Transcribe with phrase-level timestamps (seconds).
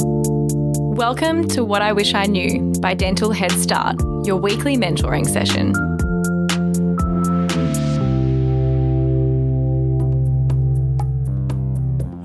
[0.00, 5.74] Welcome to What I Wish I Knew by Dental Head Start, your weekly mentoring session.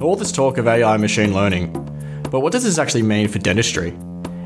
[0.01, 1.72] All this talk of AI machine learning,
[2.29, 3.90] but what does this actually mean for dentistry?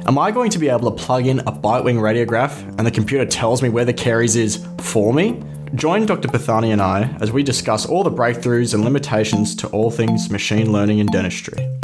[0.05, 2.91] Am I going to be able to plug in a bite wing radiograph and the
[2.91, 5.44] computer tells me where the caries is for me?
[5.75, 6.30] Join Dr.
[6.30, 10.71] Pethani and I as we discuss all the breakthroughs and limitations to all things machine
[10.71, 11.77] learning in dentistry.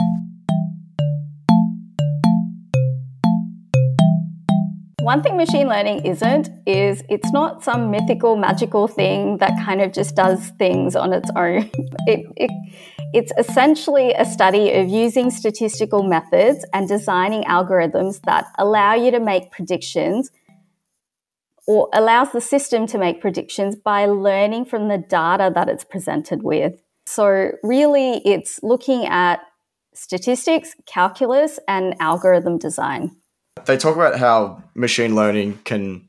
[5.04, 9.92] One thing machine learning isn't is it's not some mythical magical thing that kind of
[9.92, 11.70] just does things on its own.
[12.08, 12.52] It, it,
[13.14, 19.20] it's essentially a study of using statistical methods and designing algorithms that allow you to
[19.20, 20.32] make predictions
[21.68, 26.44] or allows the system to make predictions by learning from the data that it's presented
[26.44, 26.76] with.
[27.08, 29.42] So really it's looking at
[29.94, 33.18] statistics, calculus and algorithm design
[33.66, 36.08] they talk about how machine learning can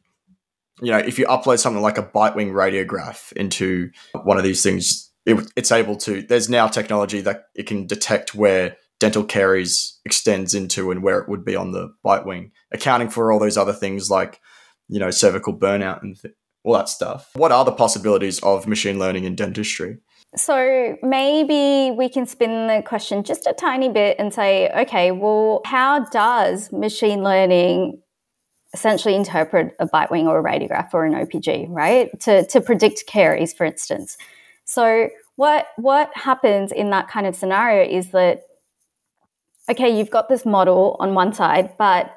[0.81, 3.91] you know if you upload something like a bite wing radiograph into
[4.23, 8.35] one of these things it, it's able to there's now technology that it can detect
[8.35, 13.09] where dental caries extends into and where it would be on the bite wing accounting
[13.09, 14.41] for all those other things like
[14.89, 16.35] you know cervical burnout and th-
[16.65, 17.31] all that stuff.
[17.35, 19.99] What are the possibilities of machine learning in dentistry
[20.37, 25.61] so maybe we can spin the question just a tiny bit and say, okay, well,
[25.65, 28.01] how does machine learning
[28.73, 32.11] essentially interpret a bite wing or a radiograph or an OPG, right?
[32.21, 34.17] To, to predict caries, for instance.
[34.65, 38.43] So what what happens in that kind of scenario is that
[39.71, 42.15] okay, you've got this model on one side, but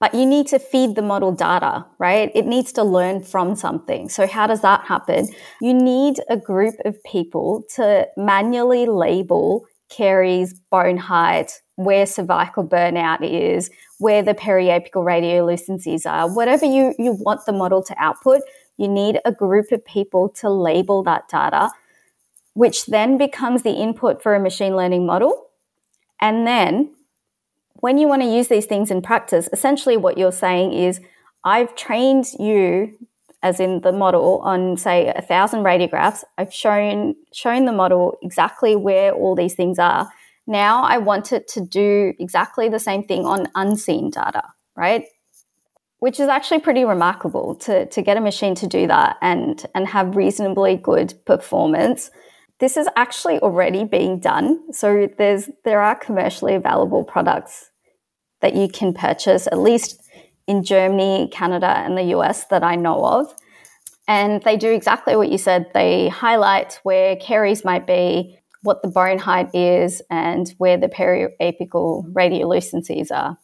[0.00, 2.30] but you need to feed the model data, right?
[2.34, 4.08] It needs to learn from something.
[4.08, 5.28] So how does that happen?
[5.60, 13.22] You need a group of people to manually label caries, bone height, where cervical burnout
[13.22, 18.42] is, where the periapical radiolucencies are, whatever you, you want the model to output,
[18.76, 21.70] you need a group of people to label that data,
[22.54, 25.46] which then becomes the input for a machine learning model.
[26.20, 26.94] And then
[27.80, 31.00] when you want to use these things in practice, essentially what you're saying is,
[31.44, 32.94] I've trained you,
[33.42, 36.24] as in the model, on say a thousand radiographs.
[36.36, 40.10] I've shown shown the model exactly where all these things are.
[40.46, 44.42] Now I want it to do exactly the same thing on unseen data,
[44.76, 45.04] right?
[46.00, 49.86] Which is actually pretty remarkable to, to get a machine to do that and, and
[49.86, 52.10] have reasonably good performance
[52.60, 54.72] this is actually already being done.
[54.72, 57.70] So there's there are commercially available products
[58.40, 60.00] that you can purchase, at least
[60.46, 63.34] in Germany, Canada, and the US that I know of.
[64.06, 65.66] And they do exactly what you said.
[65.74, 72.10] They highlight where caries might be, what the bone height is, and where the periapical
[72.12, 73.36] radiolucencies are.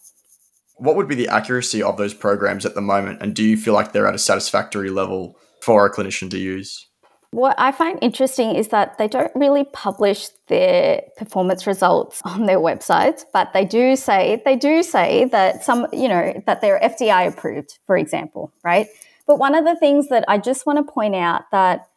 [0.76, 3.20] What would be the accuracy of those programs at the moment?
[3.20, 6.88] And do you feel like they're at a satisfactory level for a clinician to use?
[7.34, 12.60] What I find interesting is that they don't really publish their performance results on their
[12.60, 17.26] websites, but they do say they do say that some, you know, that they're FDI
[17.26, 18.86] approved, for example, right?
[19.26, 21.88] But one of the things that I just want to point out that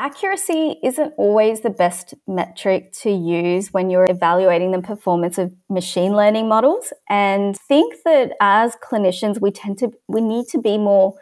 [0.00, 6.16] accuracy isn't always the best metric to use when you're evaluating the performance of machine
[6.16, 11.12] learning models and think that as clinicians we tend to we need to be more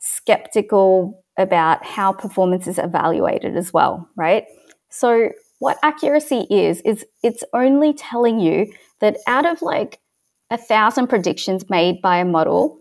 [0.00, 4.44] skeptical about how performance is evaluated as well, right?
[4.88, 9.98] So what accuracy is, is it's only telling you that out of like
[10.50, 12.78] a thousand predictions made by a model,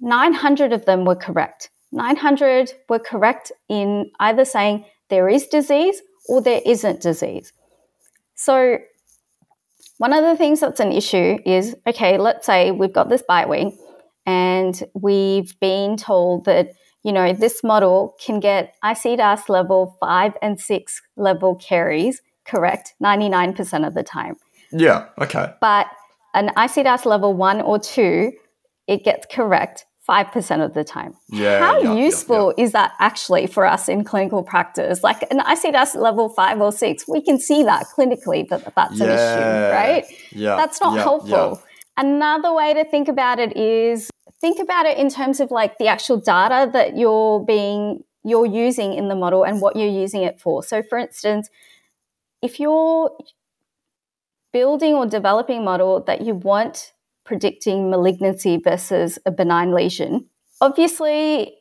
[0.00, 1.70] 900 of them were correct.
[1.92, 7.52] 900 were correct in either saying there is disease or there isn't disease.
[8.34, 8.78] So
[9.98, 13.48] one of the things that's an issue is okay, let's say we've got this bite
[13.48, 13.78] wing
[14.26, 16.72] and we've been told that
[17.04, 23.86] you know, this model can get ICDAS level five and six level caries correct 99%
[23.86, 24.36] of the time.
[24.72, 25.52] Yeah, okay.
[25.60, 25.86] But
[26.32, 28.32] an ICDAS level one or two,
[28.88, 31.14] it gets correct 5% of the time.
[31.30, 31.60] Yeah.
[31.60, 32.64] How yeah, useful yeah, yeah.
[32.64, 35.02] is that actually for us in clinical practice?
[35.02, 39.10] Like an ICDAS level five or six, we can see that clinically that that's an
[39.10, 40.04] issue, right?
[40.32, 40.56] Yeah.
[40.56, 41.62] That's not helpful.
[41.96, 45.88] Another way to think about it is think about it in terms of like the
[45.88, 50.40] actual data that you're being you're using in the model and what you're using it
[50.40, 50.62] for.
[50.62, 51.50] So for instance,
[52.40, 53.10] if you're
[54.52, 56.92] building or developing a model that you want
[57.24, 60.26] predicting malignancy versus a benign lesion,
[60.60, 61.54] obviously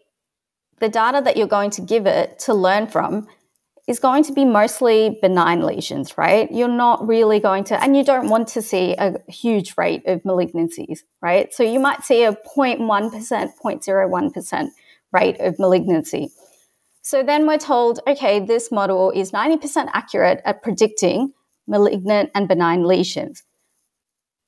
[0.79, 3.27] the data that you're going to give it to learn from
[3.87, 6.49] is going to be mostly benign lesions, right?
[6.51, 10.23] You're not really going to, and you don't want to see a huge rate of
[10.23, 11.53] malignancies, right?
[11.53, 14.67] So you might see a 0.1%, 0.01%
[15.11, 16.29] rate of malignancy.
[17.01, 21.33] So then we're told, okay, this model is 90% accurate at predicting
[21.67, 23.43] malignant and benign lesions.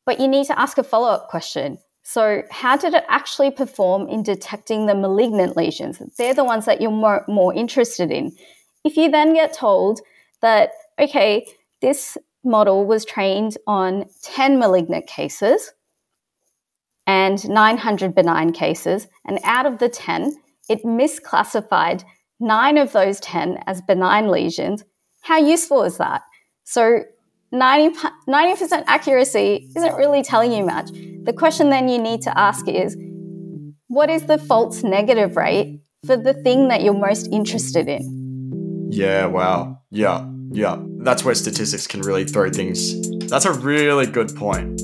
[0.06, 1.80] But you need to ask a follow up question.
[2.04, 6.00] So, how did it actually perform in detecting the malignant lesions?
[6.20, 8.38] They're the ones that you're more, more interested in.
[8.86, 10.02] If you then get told
[10.42, 11.48] that, okay,
[11.82, 15.74] this model was trained on 10 malignant cases
[17.08, 20.36] and 900 benign cases, and out of the 10,
[20.70, 22.04] it misclassified
[22.40, 24.84] nine of those 10 as benign lesions,
[25.22, 26.22] how useful is that?
[26.64, 27.04] So
[27.52, 27.98] 90,
[28.28, 30.92] 90% accuracy isn't really telling you much.
[31.24, 32.96] The question then you need to ask is
[33.88, 38.25] what is the false negative rate for the thing that you're most interested in?
[38.90, 39.82] Yeah, wow.
[39.92, 40.78] Yeah, yeah.
[41.00, 43.10] That's where statistics can really throw things.
[43.28, 44.82] That's a really good point.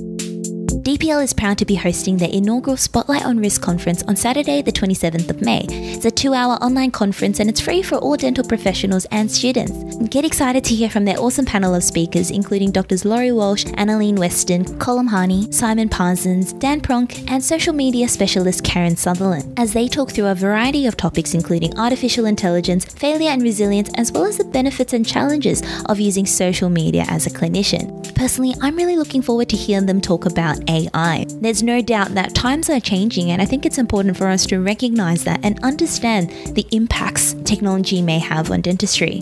[0.82, 4.72] DPL is proud to be hosting their inaugural Spotlight on Risk conference on Saturday, the
[4.72, 5.68] 27th of May.
[5.70, 9.96] It's a two hour online conference and it's free for all dental professionals and students.
[10.10, 13.06] Get excited to hear from their awesome panel of speakers, including Drs.
[13.06, 18.98] Laurie Walsh, Annalene Weston, Colm Harney, Simon Parsons, Dan Pronk, and social media specialist Karen
[18.98, 23.92] Sutherland, as they talk through a variety of topics, including artificial intelligence, failure and resilience,
[23.98, 28.02] as well as the benefits and challenges of using social media as a clinician.
[28.16, 31.26] Personally, I'm really looking forward to hearing them talk about AI.
[31.42, 34.60] There's no doubt that times are changing, and I think it's important for us to
[34.60, 39.22] recognize that and understand the impacts technology may have on dentistry.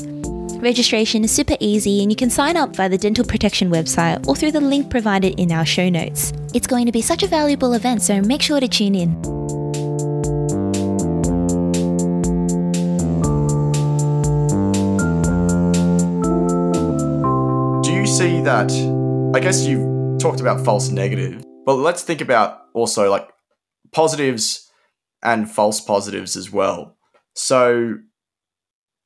[0.59, 4.35] Registration is super easy and you can sign up via the Dental Protection website or
[4.35, 6.33] through the link provided in our show notes.
[6.53, 9.21] It's going to be such a valuable event, so make sure to tune in.
[17.81, 18.69] Do you see that?
[19.33, 23.29] I guess you've talked about false negative, but let's think about also like
[23.91, 24.69] positives
[25.23, 26.97] and false positives as well.
[27.35, 27.95] So,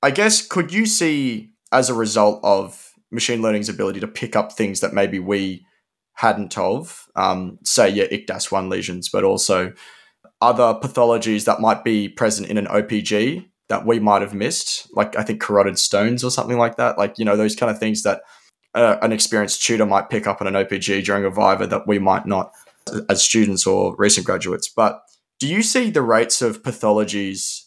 [0.02, 4.52] I guess could you see as a result of machine learning's ability to pick up
[4.52, 5.66] things that maybe we
[6.16, 9.74] hadn't of, um, say your ICDAS one lesions, but also
[10.42, 15.18] other pathologies that might be present in an OPG that we might have missed, like
[15.18, 16.98] I think carotid stones or something like that.
[16.98, 18.22] Like you know those kind of things that
[18.76, 22.00] uh, an experienced tutor might pick up on an OPG during a viva that we
[22.00, 22.52] might not
[23.10, 24.68] as students or recent graduates.
[24.68, 25.02] But
[25.40, 27.66] do you see the rates of pathologies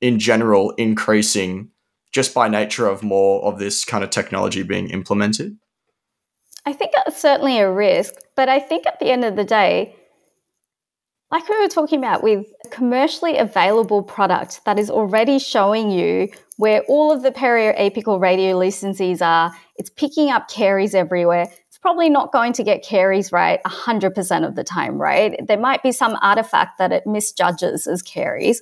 [0.00, 1.70] in general increasing
[2.12, 5.56] just by nature of more of this kind of technology being implemented?
[6.64, 9.94] I think that's certainly a risk, but I think at the end of the day,
[11.30, 16.82] like we were talking about with commercially available product that is already showing you where
[16.88, 21.46] all of the periapical radiolucencies are, it's picking up caries everywhere.
[21.68, 25.40] It's probably not going to get caries right 100% of the time, right?
[25.46, 28.60] There might be some artifact that it misjudges as caries,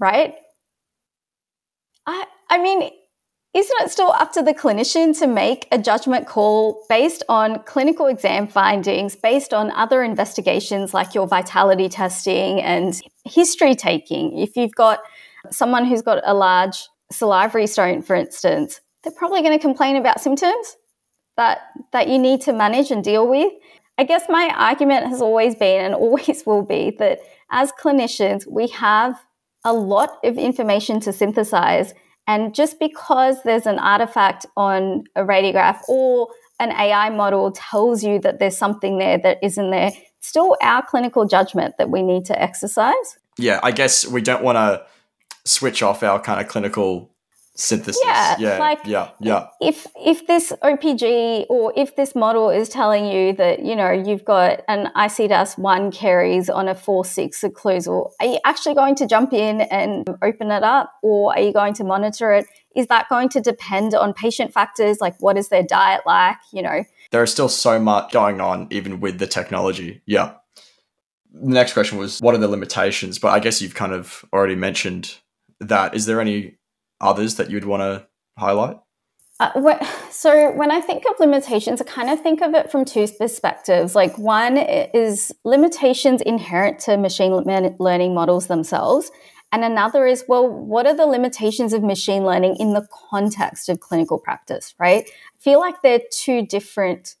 [0.00, 0.34] right?
[2.06, 2.90] I, I mean,
[3.52, 8.06] isn't it still up to the clinician to make a judgment call based on clinical
[8.06, 14.38] exam findings, based on other investigations like your vitality testing and history taking?
[14.38, 15.00] If you've got
[15.50, 20.20] someone who's got a large salivary stone, for instance, they're probably going to complain about
[20.20, 20.76] symptoms
[21.36, 21.60] that,
[21.92, 23.52] that you need to manage and deal with.
[23.96, 27.20] I guess my argument has always been and always will be that
[27.50, 29.18] as clinicians, we have
[29.64, 31.94] a lot of information to synthesize
[32.28, 36.28] and just because there's an artifact on a radiograph or
[36.60, 41.24] an AI model tells you that there's something there that isn't there, still our clinical
[41.26, 43.18] judgment that we need to exercise.
[43.38, 44.84] Yeah, I guess we don't want to
[45.48, 47.10] switch off our kind of clinical
[47.58, 48.00] synthesis.
[48.04, 49.48] Yeah, yeah, like yeah, yeah.
[49.60, 54.24] If if this OPG or if this model is telling you that you know you've
[54.24, 59.06] got an ICDAS one caries on a four six occlusal, are you actually going to
[59.06, 62.46] jump in and open it up, or are you going to monitor it?
[62.76, 66.36] Is that going to depend on patient factors like what is their diet like?
[66.52, 70.00] You know, there is still so much going on even with the technology.
[70.06, 70.34] Yeah.
[71.30, 73.18] The next question was what are the limitations?
[73.18, 75.18] But I guess you've kind of already mentioned
[75.60, 75.94] that.
[75.94, 76.58] Is there any
[77.00, 78.06] others that you'd want to
[78.38, 78.78] highlight?
[79.40, 83.06] Uh, so when I think of limitations, I kind of think of it from two
[83.06, 83.94] perspectives.
[83.94, 87.32] Like one is limitations inherent to machine
[87.78, 89.12] learning models themselves,
[89.52, 93.78] and another is well, what are the limitations of machine learning in the context of
[93.78, 94.74] clinical practice?
[94.78, 95.04] Right?
[95.06, 97.14] I feel like they're two different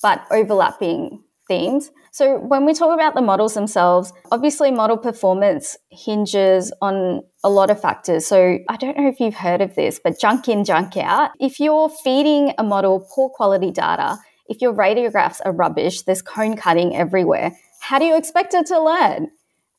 [0.00, 1.90] but overlapping themes.
[2.12, 7.70] So, when we talk about the models themselves, obviously, model performance hinges on a lot
[7.70, 8.26] of factors.
[8.26, 11.30] So, I don't know if you've heard of this, but junk in, junk out.
[11.40, 16.56] If you're feeding a model poor quality data, if your radiographs are rubbish, there's cone
[16.56, 19.28] cutting everywhere, how do you expect it to learn?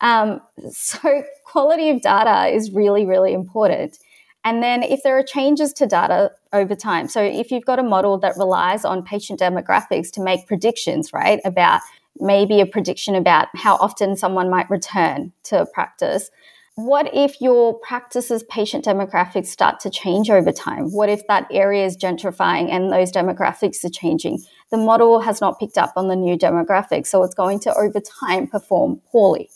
[0.02, 3.98] Um, so, quality of data is really, really important.
[4.44, 7.84] And then if there are changes to data over time, so if you've got a
[7.84, 11.82] model that relies on patient demographics to make predictions, right, about
[12.20, 16.30] maybe a prediction about how often someone might return to practice.
[16.76, 20.94] What if your practice's patient demographics start to change over time?
[20.94, 24.40] What if that area is gentrifying and those demographics are changing?
[24.72, 28.00] The model has not picked up on the new demographics, so it's going to over
[28.00, 29.50] time perform poorly.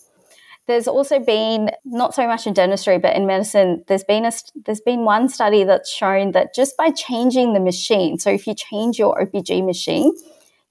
[0.66, 4.32] There's also been not so much in dentistry, but in medicine, there's been a
[4.66, 8.56] there's been one study that's shown that just by changing the machine, so if you
[8.56, 10.14] change your OPG machine,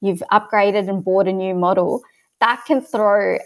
[0.00, 2.02] you've upgraded and bought a new model,
[2.40, 3.38] that can throw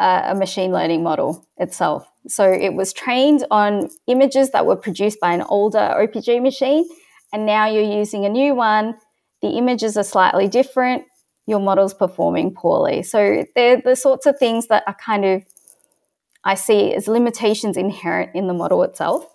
[0.00, 2.10] a, a machine learning model itself.
[2.26, 6.88] So it was trained on images that were produced by an older OPG machine,
[7.32, 8.96] and now you're using a new one.
[9.40, 11.04] The images are slightly different.
[11.46, 13.04] Your model's performing poorly.
[13.04, 15.42] So they're the sorts of things that are kind of
[16.46, 19.26] I see as limitations inherent in the model itself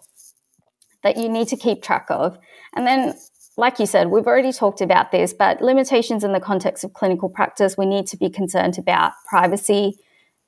[1.03, 2.38] that you need to keep track of.
[2.74, 3.13] And then,
[3.58, 7.27] like you said, we've already talked about this, but limitations in the context of clinical
[7.27, 9.98] practice, we need to be concerned about privacy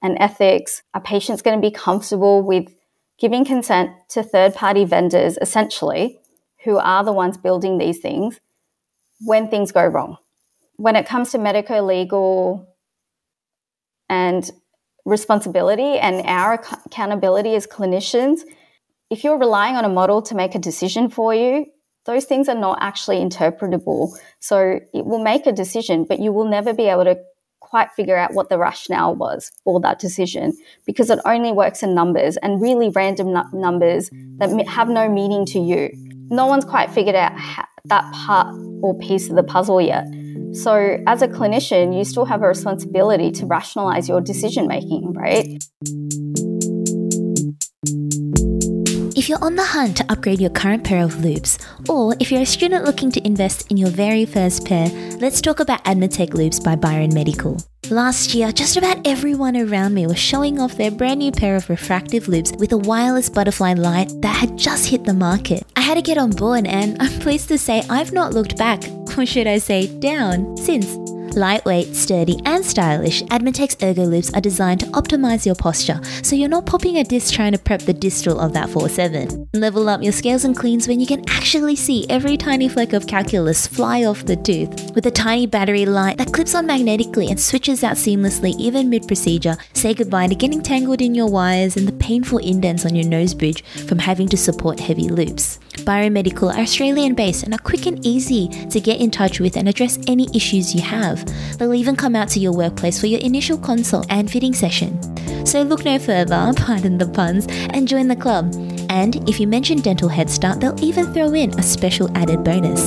[0.01, 0.83] and ethics.
[0.93, 2.73] Are patients going to be comfortable with
[3.19, 6.21] giving consent to third party vendors, essentially,
[6.63, 8.39] who are the ones building these things
[9.19, 10.15] when things go wrong?
[10.77, 12.69] When it comes to medico legal
[14.07, 14.49] and
[15.05, 18.41] responsibility and our accountability as clinicians.
[19.09, 21.65] If you're relying on a model to make a decision for you,
[22.05, 24.17] those things are not actually interpretable.
[24.39, 27.17] So it will make a decision, but you will never be able to
[27.59, 30.53] quite figure out what the rationale was for that decision
[30.85, 35.59] because it only works in numbers and really random numbers that have no meaning to
[35.59, 35.89] you.
[36.29, 37.31] No one's quite figured out
[37.85, 40.05] that part or piece of the puzzle yet.
[40.53, 45.63] So, as a clinician, you still have a responsibility to rationalize your decision making, right?
[49.23, 52.41] If you're on the hunt to upgrade your current pair of loupes, or if you're
[52.41, 54.89] a student looking to invest in your very first pair,
[55.19, 57.55] let's talk about Admetec Loupes by Byron Medical.
[57.89, 61.69] Last year, just about everyone around me was showing off their brand new pair of
[61.69, 65.65] refractive loupes with a wireless butterfly light that had just hit the market.
[65.77, 68.83] I had to get on board, and I'm pleased to say I've not looked back,
[69.17, 70.97] or should I say down, since.
[71.35, 76.47] Lightweight, sturdy, and stylish, Admetec's Ergo Loupes are designed to optimize your posture so you're
[76.47, 79.47] not popping a disc trying to prep the distal of that 4-7.
[79.53, 83.07] Level up your scales and cleans when you can actually see every tiny fleck of
[83.07, 84.91] calculus fly off the tooth.
[84.93, 89.07] With a tiny battery light that clips on magnetically and switches out seamlessly even mid
[89.07, 93.07] procedure, say goodbye to getting tangled in your wires and the painful indents on your
[93.07, 95.59] nose bridge from having to support heavy loupes.
[95.77, 99.67] Biomedical are Australian based and are quick and easy to get in touch with and
[99.67, 101.22] address any issues you have.
[101.57, 104.99] They'll even come out to your workplace for your initial consult and fitting session.
[105.45, 108.53] So look no further, pardon the puns, and join the club.
[108.89, 112.81] And if you mention Dental Head Start, they'll even throw in a special added bonus.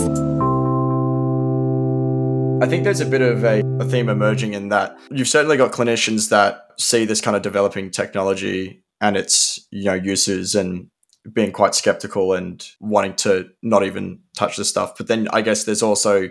[2.62, 5.72] I think there's a bit of a, a theme emerging in that you've certainly got
[5.72, 10.88] clinicians that see this kind of developing technology and its you know uses and
[11.32, 14.96] being quite skeptical and wanting to not even touch the stuff.
[14.96, 16.30] But then I guess there's also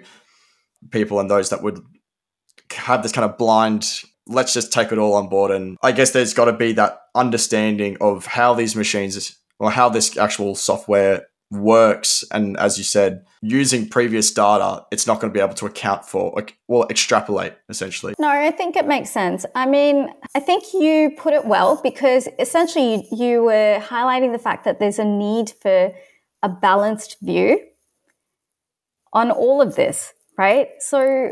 [0.89, 1.79] people and those that would
[2.71, 5.51] have this kind of blind let's just take it all on board.
[5.51, 9.89] And i guess there's got to be that understanding of how these machines or how
[9.89, 12.23] this actual software works.
[12.31, 16.05] And as you said using previous data it's not going to be able to account
[16.05, 18.13] for like well extrapolate essentially.
[18.19, 19.45] No i think it makes sense.
[19.53, 24.39] I mean i think you put it well because essentially you, you were highlighting the
[24.39, 25.93] fact that there's a need for
[26.41, 27.59] a balanced view
[29.13, 30.69] on all of this right?
[30.79, 31.31] So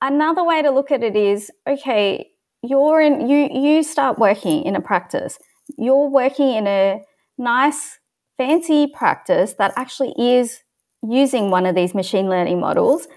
[0.00, 2.28] another way to look at it is okay
[2.62, 5.38] you're in you you start working in a practice
[5.78, 7.02] you're working in a
[7.38, 7.98] nice
[8.36, 10.60] fancy practice that actually is
[11.02, 13.08] using one of these machine learning models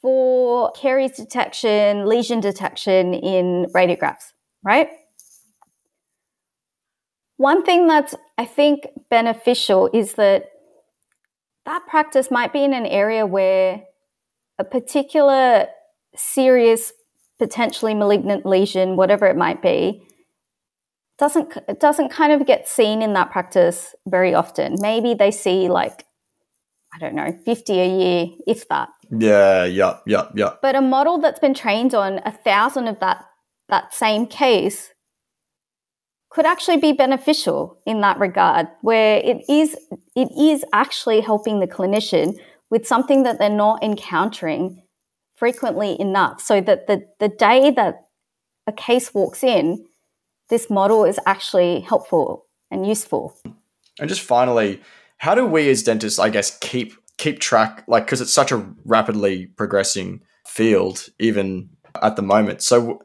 [0.00, 4.88] for caries detection, lesion detection in radiographs, right?
[7.36, 10.50] One thing that's, I think, beneficial is that
[11.64, 13.84] that practice might be in an area where
[14.58, 15.66] a particular
[16.16, 16.92] serious,
[17.38, 20.06] potentially malignant lesion, whatever it might be,
[21.18, 24.76] doesn't it doesn't kind of get seen in that practice very often.
[24.80, 26.04] Maybe they see like
[26.94, 28.88] I don't know, 50 a year, if that.
[29.10, 30.54] Yeah, yeah, yeah, yeah.
[30.62, 33.24] But a model that's been trained on a thousand of that
[33.68, 34.90] that same case
[36.30, 39.76] could actually be beneficial in that regard, where it is
[40.14, 42.36] it is actually helping the clinician
[42.70, 44.83] with something that they're not encountering
[45.34, 48.06] frequently enough, so that the the day that
[48.66, 49.84] a case walks in,
[50.48, 53.36] this model is actually helpful and useful.
[54.00, 54.80] And just finally,
[55.18, 58.66] how do we as dentists, I guess, keep keep track, like, because it's such a
[58.84, 61.70] rapidly progressing field, even
[62.02, 62.62] at the moment.
[62.62, 63.02] So,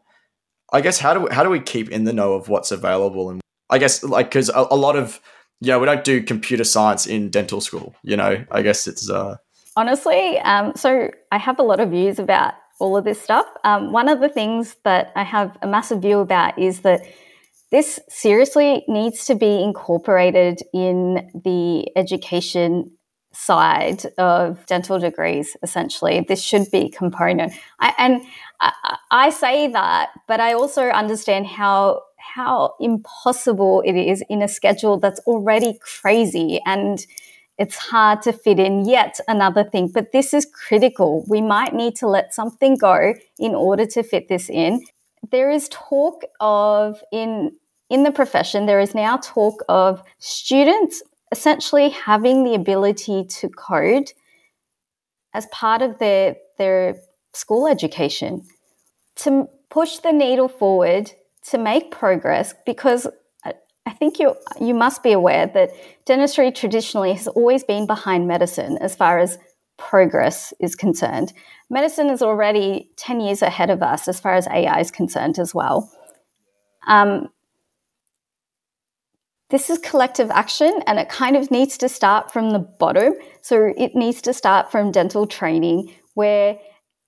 [0.73, 3.29] I guess how do we, how do we keep in the know of what's available?
[3.29, 5.19] And I guess like because a, a, lot of
[5.61, 7.95] yeah, we don't do computer science in dental school.
[8.03, 9.37] You know, I guess it's uh
[9.79, 10.37] honestly.
[10.39, 13.45] Um, so I have a lot of views about all of this stuff.
[13.63, 17.01] Um, one of the things that I have a massive view about is that
[17.71, 22.91] this seriously needs to be incorporated in the education
[23.31, 28.21] side of dental degrees essentially this should be component I, and
[28.59, 34.47] I, I, say that but i also understand how how impossible it is in a
[34.47, 37.05] schedule that's already crazy and
[37.59, 41.25] it's hard to fit in yet another thing but this is critical.
[41.27, 44.83] We might need to let something go in order to fit this in.
[45.29, 47.51] There is talk of in
[47.89, 54.11] in the profession there is now talk of students essentially having the ability to code
[55.33, 56.95] as part of their their
[57.33, 58.45] school education
[59.15, 61.11] to push the needle forward
[61.43, 63.07] to make progress because
[63.85, 65.71] I think you you must be aware that
[66.05, 69.37] dentistry traditionally has always been behind medicine as far as
[69.77, 71.33] progress is concerned.
[71.69, 75.55] Medicine is already 10 years ahead of us as far as AI is concerned as
[75.55, 75.91] well.
[76.87, 77.29] Um,
[79.49, 83.13] this is collective action and it kind of needs to start from the bottom.
[83.41, 86.59] So it needs to start from dental training, where,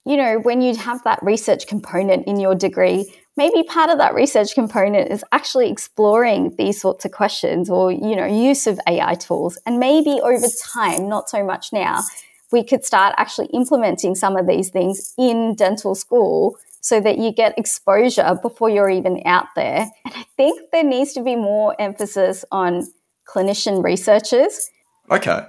[0.05, 4.13] you know, when you have that research component in your degree, maybe part of that
[4.13, 9.15] research component is actually exploring these sorts of questions or, you know, use of AI
[9.15, 9.57] tools.
[9.65, 12.01] And maybe over time, not so much now,
[12.51, 17.31] we could start actually implementing some of these things in dental school so that you
[17.31, 19.87] get exposure before you're even out there.
[20.05, 22.87] And I think there needs to be more emphasis on
[23.25, 24.69] clinician researchers.
[25.09, 25.45] Okay.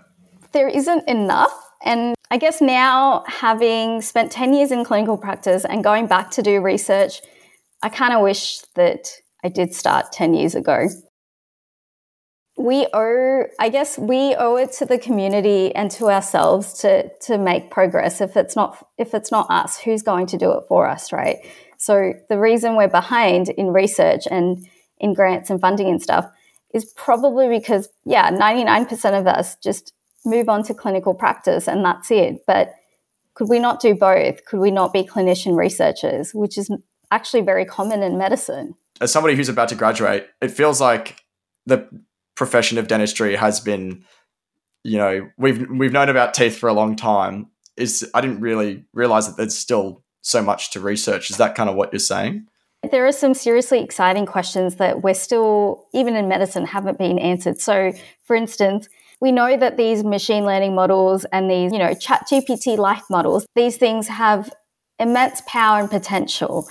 [0.53, 1.53] There isn't enough.
[1.85, 6.43] And I guess now, having spent 10 years in clinical practice and going back to
[6.43, 7.21] do research,
[7.83, 9.11] I kind of wish that
[9.45, 10.89] I did start 10 years ago.
[12.57, 17.39] We owe i guess we owe it to the community and to ourselves to to
[17.39, 18.21] make progress.
[18.21, 21.39] If it's not if it's not us who's going to do it for us right?
[21.79, 24.65] So the reason we're behind in research and
[24.99, 26.27] in grants and funding and stuff
[26.75, 32.11] is probably because yeah 99% of us just move on to clinical practice and that's
[32.11, 32.43] it.
[32.47, 32.75] But
[33.35, 34.45] could we not do both?
[34.45, 36.71] Could we not be clinician researchers which is
[37.13, 41.23] actually very common in medicine as somebody who's about to graduate it feels like
[41.67, 41.89] the
[42.35, 44.05] profession of dentistry has been,
[44.85, 47.49] you know, we've we've known about teeth for a long time.
[47.77, 51.31] Is I didn't really realize that there's still so much to research.
[51.31, 52.47] Is that kind of what you're saying?
[52.91, 57.61] There are some seriously exciting questions that we're still, even in medicine, haven't been answered.
[57.61, 57.93] So,
[58.25, 58.89] for instance,
[59.21, 63.47] we know that these machine learning models and these, you know, chat GPT like models,
[63.55, 64.53] these things have
[64.99, 66.69] immense power and potential.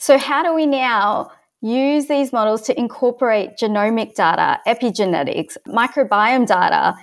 [0.00, 1.30] So, how do we now
[1.62, 6.96] use these models to incorporate genomic data, epigenetics, microbiome data.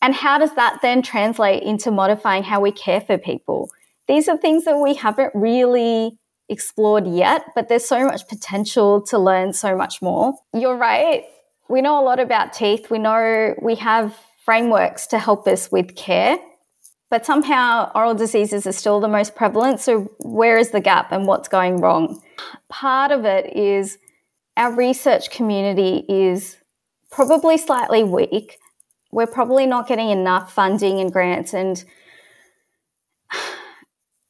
[0.00, 3.70] And how does that then translate into modifying how we care for people?
[4.08, 9.18] These are things that we haven't really explored yet, but there's so much potential to
[9.18, 10.34] learn so much more.
[10.52, 11.24] You're right.
[11.68, 12.90] We know a lot about teeth.
[12.90, 16.36] We know we have frameworks to help us with care,
[17.12, 19.80] but somehow oral diseases are still the most prevalent.
[19.80, 22.22] So, where is the gap and what's going wrong?
[22.70, 23.98] part of it is
[24.56, 26.56] our research community is
[27.10, 28.58] probably slightly weak.
[29.10, 31.84] We're probably not getting enough funding and grants and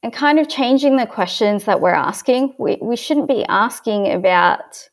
[0.03, 2.53] and kind of changing the questions that we're asking.
[2.59, 4.89] We, we shouldn't be asking about,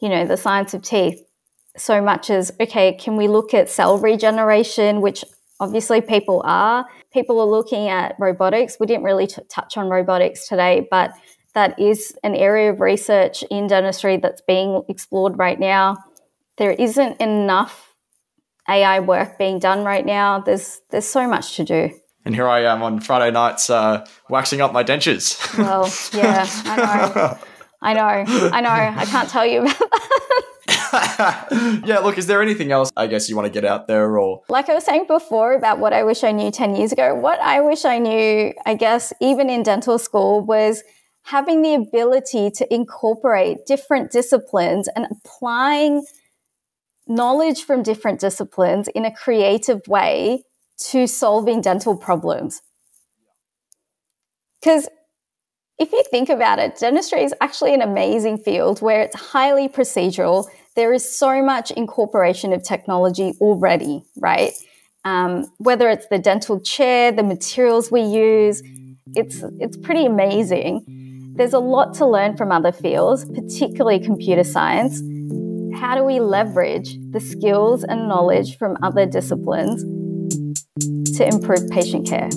[0.00, 1.20] you know, the science of teeth
[1.76, 5.24] so much as, okay, can we look at cell regeneration, which
[5.60, 6.86] obviously people are.
[7.12, 8.78] People are looking at robotics.
[8.78, 11.12] We didn't really t- touch on robotics today, but
[11.54, 15.96] that is an area of research in dentistry that's being explored right now.
[16.56, 17.94] There isn't enough
[18.68, 20.40] AI work being done right now.
[20.40, 21.90] There's there's so much to do.
[22.24, 25.38] And here I am on Friday nights uh, waxing up my dentures.
[25.56, 27.38] Well, yeah, I know.
[27.80, 28.50] I know.
[28.52, 28.70] I know.
[28.70, 30.27] I can't tell you about that.
[31.84, 34.42] yeah, look, is there anything else I guess you want to get out there or
[34.48, 37.40] Like I was saying before about what I wish I knew 10 years ago, what
[37.40, 40.82] I wish I knew, I guess, even in dental school was
[41.22, 46.04] having the ability to incorporate different disciplines and applying
[47.06, 50.42] knowledge from different disciplines in a creative way
[50.78, 52.62] to solving dental problems.
[54.60, 54.88] Because
[55.78, 60.48] if you think about it, dentistry is actually an amazing field where it's highly procedural.
[60.78, 64.52] There is so much incorporation of technology already, right?
[65.04, 68.62] Um, whether it's the dental chair, the materials we use,
[69.16, 71.32] it's it's pretty amazing.
[71.34, 75.02] There's a lot to learn from other fields, particularly computer science.
[75.80, 79.82] How do we leverage the skills and knowledge from other disciplines
[81.16, 82.30] to improve patient care?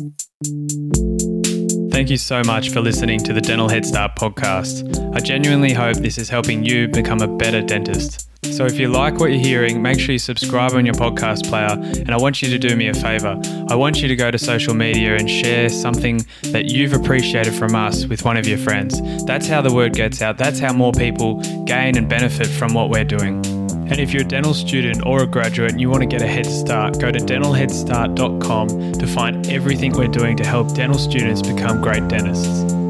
[1.92, 5.16] Thank you so much for listening to the Dental Head Start podcast.
[5.16, 8.30] I genuinely hope this is helping you become a better dentist.
[8.44, 11.70] So if you like what you're hearing, make sure you subscribe on your podcast player.
[11.70, 13.40] And I want you to do me a favor.
[13.70, 17.76] I want you to go to social media and share something that you've appreciated from
[17.76, 19.00] us with one of your friends.
[19.26, 20.38] That's how the word gets out.
[20.38, 23.46] That's how more people gain and benefit from what we're doing.
[23.92, 26.28] And if you're a dental student or a graduate and you want to get a
[26.28, 31.82] head start, go to dentalheadstart.com to find everything we're doing to help dental students become
[31.82, 32.81] great dentists.